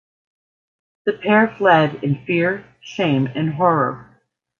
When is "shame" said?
2.81-3.27